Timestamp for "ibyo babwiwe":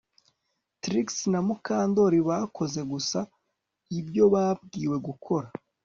3.99-4.97